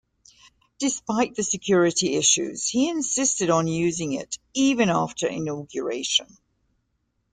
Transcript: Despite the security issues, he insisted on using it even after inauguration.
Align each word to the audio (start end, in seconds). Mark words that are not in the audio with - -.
Despite 0.79 1.35
the 1.35 1.43
security 1.43 2.15
issues, 2.15 2.67
he 2.67 2.89
insisted 2.89 3.51
on 3.51 3.67
using 3.67 4.13
it 4.13 4.39
even 4.55 4.89
after 4.89 5.27
inauguration. 5.27 6.39